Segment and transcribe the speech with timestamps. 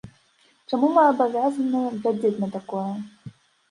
[0.69, 2.91] Чаму мы абавязаныя глядзець на такое?